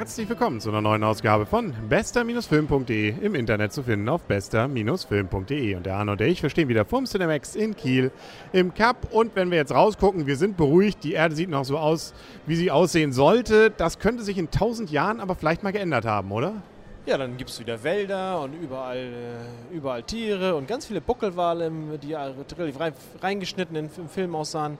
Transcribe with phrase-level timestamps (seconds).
[0.00, 5.74] Herzlich willkommen zu einer neuen Ausgabe von bester-film.de im Internet zu finden auf bester-film.de.
[5.74, 8.10] Und der Arno und ich, wir stehen wieder vorm Cinemax in Kiel
[8.54, 9.12] im Cup.
[9.12, 12.14] Und wenn wir jetzt rausgucken, wir sind beruhigt, die Erde sieht noch so aus,
[12.46, 13.70] wie sie aussehen sollte.
[13.70, 16.54] Das könnte sich in tausend Jahren aber vielleicht mal geändert haben, oder?
[17.04, 21.70] Ja, dann gibt es wieder Wälder und überall, äh, überall Tiere und ganz viele Buckelwale,
[22.02, 24.78] die relativ reingeschnitten im Film aussahen.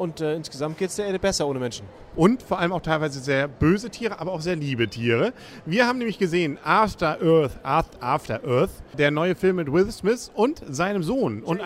[0.00, 1.84] Und äh, insgesamt geht es der Erde besser ohne Menschen.
[2.16, 5.34] Und vor allem auch teilweise sehr böse Tiere, aber auch sehr liebe Tiere.
[5.66, 10.62] Wir haben nämlich gesehen After Earth, After Earth, der neue Film mit Will Smith und
[10.66, 11.42] seinem Sohn.
[11.42, 11.60] Und,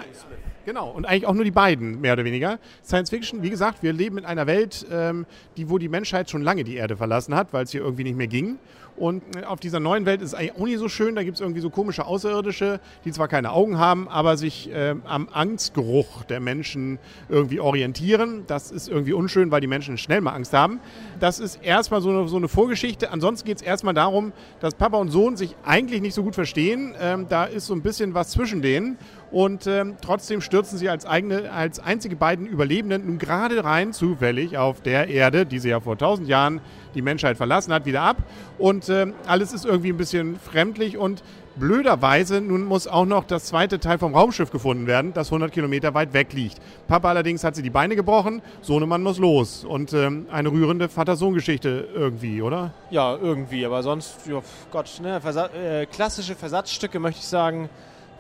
[0.65, 2.59] Genau, und eigentlich auch nur die beiden, mehr oder weniger.
[2.83, 5.27] Science Fiction, wie gesagt, wir leben in einer Welt, ähm,
[5.57, 8.16] die, wo die Menschheit schon lange die Erde verlassen hat, weil es hier irgendwie nicht
[8.16, 8.59] mehr ging.
[8.97, 11.16] Und auf dieser neuen Welt ist es eigentlich auch nicht so schön.
[11.16, 14.95] Da gibt es irgendwie so komische Außerirdische, die zwar keine Augen haben, aber sich äh,
[15.05, 18.45] am Angstgeruch der Menschen irgendwie orientieren.
[18.46, 20.79] Das ist irgendwie unschön, weil die Menschen schnell mal Angst haben.
[21.18, 23.10] Das ist erstmal so eine, so eine Vorgeschichte.
[23.10, 26.95] Ansonsten geht es erstmal darum, dass Papa und Sohn sich eigentlich nicht so gut verstehen.
[27.01, 28.96] Ähm, da ist so ein bisschen was zwischen denen.
[29.33, 34.57] Und ähm, trotzdem stürzen sie als, eigene, als einzige beiden Überlebenden nun gerade rein zufällig
[34.57, 36.61] auf der Erde, die sie ja vor tausend Jahren
[36.95, 38.18] die Menschheit verlassen hat, wieder ab.
[38.59, 41.23] Und äh, alles ist irgendwie ein bisschen fremdlich und
[41.57, 45.95] blöderweise nun muss auch noch das zweite Teil vom Raumschiff gefunden werden, das 100 Kilometer
[45.95, 46.59] weit weg liegt.
[46.88, 49.65] Papa allerdings hat sie die Beine gebrochen, Sohnemann muss los.
[49.65, 52.73] Und ähm, eine rührende Vater-Sohn-Geschichte irgendwie, oder?
[52.90, 54.40] Ja, irgendwie, aber sonst, ja,
[54.71, 57.68] Gott, ne, Versa äh, klassische Versatzstücke möchte ich sagen.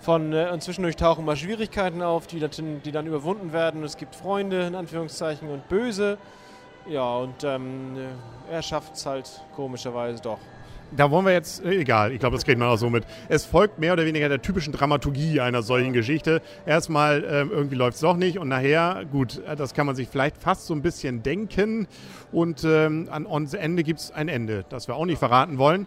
[0.00, 3.82] Von, äh, und zwischendurch tauchen mal Schwierigkeiten auf, die, die dann überwunden werden.
[3.82, 6.18] Es gibt Freunde, in Anführungszeichen, und Böse.
[6.86, 7.96] Ja, und ähm,
[8.50, 10.38] er schafft es halt komischerweise doch.
[10.96, 13.04] Da wollen wir jetzt, äh, egal, ich glaube, das kriegt man auch so mit.
[13.28, 16.40] Es folgt mehr oder weniger der typischen Dramaturgie einer solchen Geschichte.
[16.66, 20.08] Erstmal, ähm, irgendwie läuft es doch nicht und nachher, gut, äh, das kann man sich
[20.08, 21.88] vielleicht fast so ein bisschen denken.
[22.32, 25.86] Und ähm, an ans Ende gibt es ein Ende, das wir auch nicht verraten wollen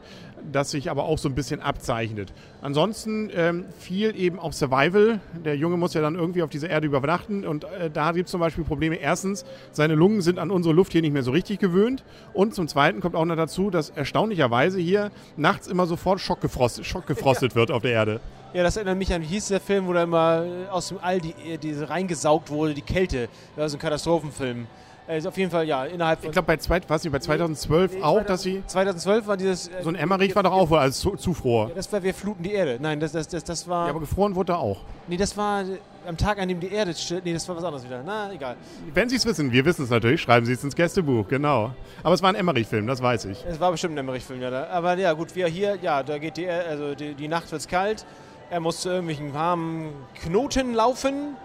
[0.51, 2.33] das sich aber auch so ein bisschen abzeichnet.
[2.61, 5.19] Ansonsten ähm, viel eben auch Survival.
[5.45, 8.31] Der Junge muss ja dann irgendwie auf dieser Erde übernachten und äh, da gibt es
[8.31, 8.95] zum Beispiel Probleme.
[8.95, 12.03] Erstens, seine Lungen sind an unsere Luft hier nicht mehr so richtig gewöhnt
[12.33, 17.55] und zum Zweiten kommt auch noch dazu, dass erstaunlicherweise hier nachts immer sofort schockgefrostet, schockgefrostet
[17.55, 18.19] wird auf der Erde.
[18.53, 21.19] Ja, das erinnert mich an, wie hieß der Film, wo da immer aus dem All
[21.19, 23.29] die, die reingesaugt wurde, die Kälte.
[23.55, 24.67] Das ist ein Katastrophenfilm.
[25.07, 26.29] Also auf jeden Fall, ja, innerhalb von.
[26.29, 28.63] Ich glaube, bei, bei 2012 nee, auch, 2000, dass sie.
[28.67, 29.69] 2012 war dieses.
[29.81, 31.69] So ein Emmerich war doch auch wohl als Zufrohr.
[31.69, 32.77] Ja, das war Wir fluten die Erde.
[32.81, 33.85] Nein, das, das, das, das war.
[33.85, 34.81] Ja, aber gefroren wurde er auch.
[35.07, 35.63] Nee, das war
[36.05, 36.93] am Tag, an dem die Erde.
[37.23, 38.03] Nee, das war was anderes wieder.
[38.05, 38.57] Na, egal.
[38.93, 41.71] Wenn Sie es wissen, wir wissen es natürlich, schreiben Sie es ins Gästebuch, genau.
[42.03, 43.45] Aber es war ein Emmerich-Film, das weiß ich.
[43.47, 44.49] Es war bestimmt ein Emmerich-Film, ja.
[44.49, 44.67] Da.
[44.67, 48.05] Aber ja, gut, wir hier, ja, da geht die, also die, die Nacht wird kalt.
[48.49, 51.35] Er muss zu irgendwelchen warmen Knoten laufen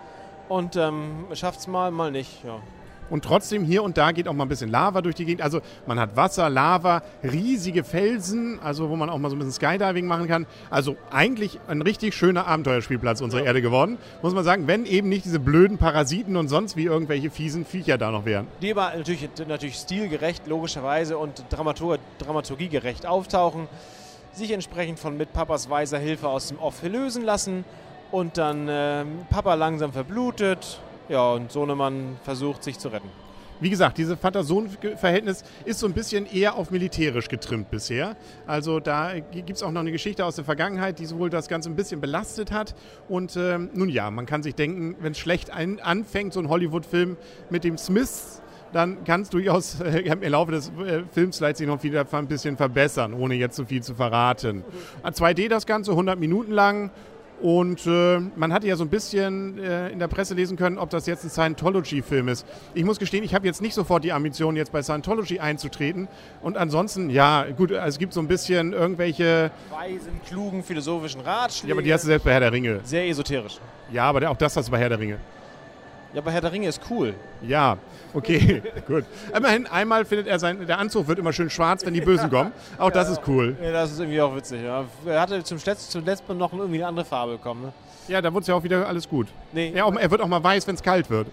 [0.49, 2.61] und ähm, schafft es mal, mal nicht, ja.
[3.11, 5.43] Und trotzdem hier und da geht auch mal ein bisschen Lava durch die Gegend.
[5.43, 9.53] Also man hat Wasser, Lava, riesige Felsen, also wo man auch mal so ein bisschen
[9.53, 10.47] Skydiving machen kann.
[10.71, 13.49] Also eigentlich ein richtig schöner Abenteuerspielplatz unserer ja.
[13.49, 13.99] Erde geworden.
[14.23, 17.99] Muss man sagen, wenn eben nicht diese blöden Parasiten und sonst wie irgendwelche fiesen Viecher
[17.99, 18.47] da noch wären.
[18.63, 23.69] Die aber natürlich, natürlich stilgerecht, logischerweise und Dramatur dramaturgiegerecht auftauchen,
[24.33, 27.65] sich entsprechend von mit Papas weiser Hilfe aus dem Off lösen lassen
[28.11, 33.09] und dann äh, Papa langsam verblutet ja, und Sohnemann versucht, sich zu retten.
[33.63, 38.17] Wie gesagt, dieses Vater-Sohn-Verhältnis ist so ein bisschen eher auf militärisch getrimmt bisher.
[38.45, 41.71] Also da gibt es auch noch eine Geschichte aus der Vergangenheit, die sowohl das Ganze
[41.71, 42.75] ein bisschen belastet hat.
[43.09, 47.17] Und ähm, nun ja, man kann sich denken, wenn es schlecht anfängt, so ein Hollywood-Film
[47.51, 48.42] mit dem Smiths,
[48.73, 52.27] dann kann es durchaus äh, im Laufe des äh, Films vielleicht sich noch wieder ein
[52.27, 54.65] bisschen verbessern, ohne jetzt zu so viel zu verraten.
[55.05, 56.91] 2D das Ganze, 100 Minuten lang
[57.43, 60.91] und äh, man hatte ja so ein bisschen äh, in der Presse lesen können, ob
[60.91, 62.47] das jetzt ein Scientology-Film ist.
[62.73, 66.07] Ich muss gestehen, ich habe jetzt nicht sofort die Ambition, jetzt bei Scientology einzutreten.
[66.41, 69.51] Und ansonsten, ja, gut, es gibt so ein bisschen irgendwelche...
[69.71, 71.69] Weisen, klugen, philosophischen Ratschläge.
[71.69, 72.81] Ja, aber die hast du selbst bei Herr der Ringe.
[72.85, 73.59] Sehr esoterisch.
[73.91, 75.19] Ja, aber auch das hast du bei Herr der Ringe.
[76.13, 77.15] Ja, aber Herr der Ringe ist cool.
[77.41, 77.79] Ja,
[78.13, 79.05] okay, gut.
[79.35, 82.53] Immerhin, einmal findet er sein, der Anzug wird immer schön schwarz, wenn die Bösen kommen.
[82.79, 83.57] Auch das ist cool.
[83.63, 84.63] Ja, das ist irgendwie auch witzig.
[84.63, 84.85] Ja.
[85.07, 87.63] Er hatte zum, zum letzten Mal noch irgendwie eine andere Farbe bekommen.
[87.63, 87.73] Ne?
[88.09, 89.29] Ja, da wird es ja auch wieder alles gut.
[89.53, 89.73] Nee.
[89.75, 91.29] Ja, auch, er wird auch mal weiß, wenn es kalt wird.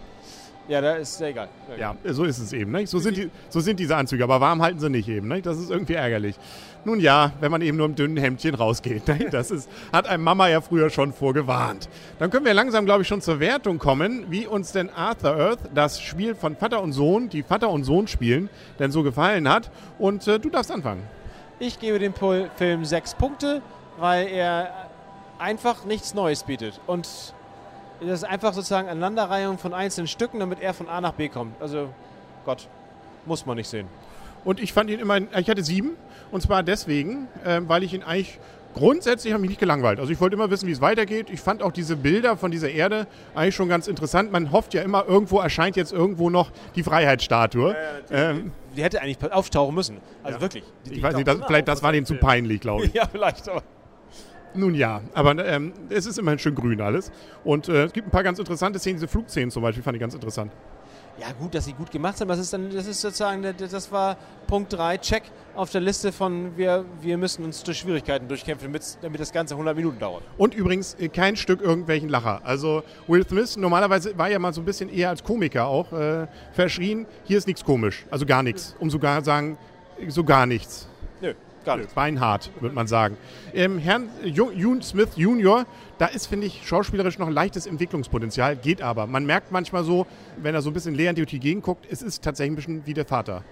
[0.70, 1.50] Ja, da ist egal.
[1.80, 2.72] Ja, so ist es eben.
[2.72, 2.86] Ne?
[2.86, 5.28] So, sind die, so sind diese Anzüge, aber warm halten sie nicht eben.
[5.28, 5.42] Ne?
[5.42, 6.36] Das ist irgendwie ärgerlich.
[6.86, 9.08] Nun ja, wenn man eben nur im dünnen Hemdchen rausgeht.
[9.08, 9.30] Ne?
[9.32, 11.90] Das ist, hat einem Mama ja früher schon vorgewarnt.
[12.20, 15.60] Dann können wir langsam, glaube ich, schon zur Wertung kommen, wie uns denn Arthur Earth,
[15.74, 19.72] das Spiel von Vater und Sohn, die Vater und Sohn spielen, denn so gefallen hat.
[19.98, 21.02] Und äh, du darfst anfangen.
[21.58, 23.64] Ich gebe dem Film sechs Punkte,
[23.98, 24.88] weil er
[25.40, 26.80] einfach nichts Neues bietet.
[26.86, 27.34] Und
[28.02, 31.62] das ist einfach sozusagen Aneinanderreihung von einzelnen Stücken, damit er von A nach B kommt.
[31.62, 31.90] Also
[32.46, 32.68] Gott,
[33.26, 33.88] muss man nicht sehen.
[34.46, 35.92] Und ich fand ihn immer, ich hatte sieben.
[36.32, 38.40] Und zwar deswegen, äh, weil ich ihn eigentlich
[38.76, 40.00] grundsätzlich habe mich nicht gelangweilt.
[40.00, 41.30] Also ich wollte immer wissen, wie es weitergeht.
[41.30, 44.32] Ich fand auch diese Bilder von dieser Erde eigentlich schon ganz interessant.
[44.32, 47.76] Man hofft ja immer, irgendwo erscheint jetzt irgendwo noch die Freiheitsstatue.
[48.10, 49.98] Ja, ähm, die hätte eigentlich auftauchen müssen.
[50.24, 50.42] Also ja.
[50.42, 50.64] wirklich.
[50.86, 52.94] Die, ich weiß nicht, das, vielleicht das war denen zu peinlich, glaube ich.
[52.94, 53.64] ja, vielleicht, aber.
[54.54, 57.12] Nun ja, aber ähm, es ist immerhin schön grün alles.
[57.44, 60.02] Und äh, es gibt ein paar ganz interessante Szenen, diese Flugszenen zum Beispiel, fand ich
[60.02, 60.52] ganz interessant.
[61.20, 62.30] Ja, gut, dass sie gut gemacht haben.
[62.30, 64.16] Das ist, dann, das ist sozusagen, das war
[64.48, 65.24] Punkt 3, Check
[65.54, 69.76] auf der Liste von wir, wir müssen uns durch Schwierigkeiten durchkämpfen, damit das Ganze 100
[69.76, 70.24] Minuten dauert.
[70.38, 72.40] Und übrigens äh, kein Stück irgendwelchen Lacher.
[72.46, 76.28] Also Will Smith normalerweise war ja mal so ein bisschen eher als Komiker auch äh,
[76.54, 77.06] verschrien.
[77.26, 78.76] Hier ist nichts komisch, also gar nichts.
[78.80, 79.58] Um sogar sagen,
[80.08, 80.89] so gar nichts.
[81.66, 81.94] Gar nicht.
[81.94, 83.18] Beinhart, würde man sagen.
[83.54, 85.66] Ähm, Herrn June Smith Jr.,
[85.98, 89.08] da ist, finde ich, schauspielerisch noch ein leichtes Entwicklungspotenzial, geht aber.
[89.08, 90.08] Man merkt manchmal so,
[90.38, 92.86] wenn er so ein bisschen leer durch die Gegend guckt, es ist tatsächlich ein bisschen
[92.86, 93.44] wie der Vater.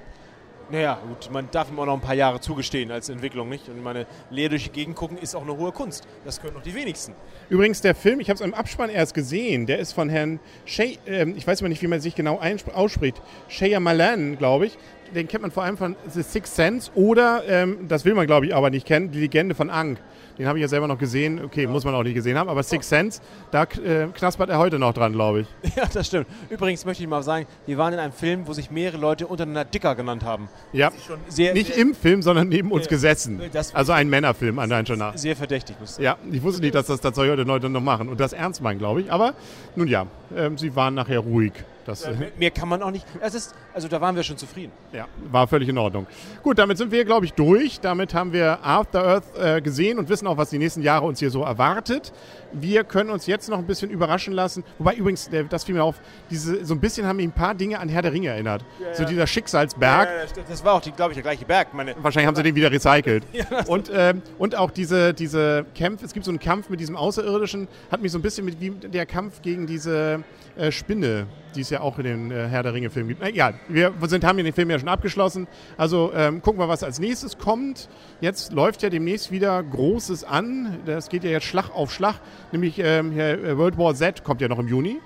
[0.69, 3.69] Naja, gut, man darf ihm auch noch ein paar Jahre zugestehen als Entwicklung, nicht?
[3.69, 6.05] Und meine, leer durch die Gegend gucken ist auch eine hohe Kunst.
[6.25, 7.13] Das können noch die wenigsten.
[7.49, 10.99] Übrigens, der Film, ich habe es im Abspann erst gesehen, der ist von Herrn Shay,
[11.07, 12.41] äh, ich weiß mal nicht, wie man sich genau
[12.73, 14.77] ausspricht, Shea Malan, glaube ich
[15.13, 18.47] den kennt man vor allem von The Sixth Sense oder, ähm, das will man glaube
[18.47, 19.97] ich aber nicht kennen, die Legende von Ang.
[20.37, 21.43] Den habe ich ja selber noch gesehen.
[21.43, 21.69] Okay, ja.
[21.69, 23.21] muss man auch nicht gesehen haben, aber Sixth Sense,
[23.51, 25.47] da äh, knaspert er heute noch dran, glaube ich.
[25.77, 26.25] Ja, das stimmt.
[26.49, 29.65] Übrigens möchte ich mal sagen, wir waren in einem Film, wo sich mehrere Leute untereinander
[29.65, 30.49] Dicker genannt haben.
[30.73, 30.91] Ja,
[31.27, 33.39] sehr, nicht sehr, im Film, sondern neben uns gesessen.
[33.73, 35.15] also ein Männerfilm anscheinend schon nach.
[35.17, 35.75] Sehr verdächtig.
[35.99, 38.79] Ja, ich wusste nicht, dass das tatsächlich heute Leute noch machen und das ernst meinen,
[38.79, 39.11] glaube ich.
[39.11, 39.33] Aber
[39.75, 41.53] nun ja, äh, sie waren nachher ruhig.
[41.87, 43.05] Das, ja, mehr, kann man auch nicht.
[43.21, 44.73] Es ist, also da waren wir schon zufrieden.
[44.91, 46.05] Ja, war völlig in Ordnung.
[46.43, 47.79] Gut, damit sind wir, glaube ich, durch.
[47.79, 51.19] Damit haben wir After Earth äh, gesehen und wissen auch, was die nächsten Jahre uns
[51.19, 52.11] hier so erwartet.
[52.51, 54.65] Wir können uns jetzt noch ein bisschen überraschen lassen.
[54.77, 55.95] Wobei übrigens, das fiel mir auf,
[56.29, 58.65] diese, so ein bisschen haben mich ein paar Dinge an Herr der Ringe erinnert.
[58.81, 60.09] Ja, so dieser Schicksalsberg.
[60.09, 61.73] Ja, das war auch, glaube ich, der gleiche Berg.
[61.73, 63.23] Meine Wahrscheinlich haben sie den wieder recycelt.
[63.67, 67.69] und, ähm, und auch diese, diese Kämpfe, es gibt so einen Kampf mit diesem Außerirdischen,
[67.89, 70.23] hat mich so ein bisschen mit wie der Kampf gegen diese
[70.57, 73.35] äh, Spinne, die es ja auch in den äh, Herr der Ringe-Filmen gibt.
[73.35, 75.47] Ja, wir sind, haben den Film ja schon abgeschlossen.
[75.77, 77.89] Also ähm, gucken wir, was als nächstes kommt.
[78.21, 80.79] Jetzt läuft ja demnächst wieder Großes an.
[80.85, 82.15] Das geht ja jetzt Schlag auf Schlag.
[82.51, 84.99] Nämlich ähm, äh, World War Z kommt ja noch im Juni.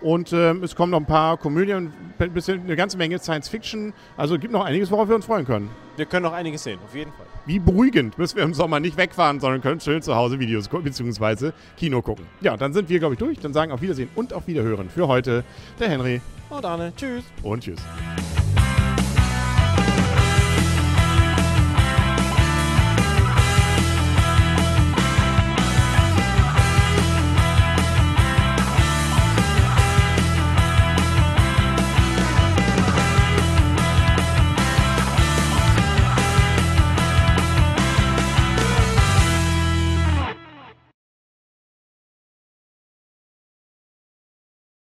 [0.00, 3.92] Und ähm, es kommen noch ein paar Komödien, ein bisschen, eine ganze Menge Science Fiction.
[4.16, 5.70] Also es gibt noch einiges, worauf wir uns freuen können.
[5.96, 7.26] Wir können noch einiges sehen, auf jeden Fall.
[7.46, 11.50] Wie beruhigend, müssen wir im Sommer nicht wegfahren, sondern können schön zu Hause Videos bzw.
[11.76, 12.26] Kino gucken.
[12.40, 13.40] Ja, dann sind wir, glaube ich, durch.
[13.40, 15.42] Dann sagen auf Wiedersehen und auf Wiederhören für heute
[15.80, 16.20] der Henry.
[16.50, 16.92] Und Arne.
[16.96, 17.24] Tschüss.
[17.42, 17.80] Und tschüss.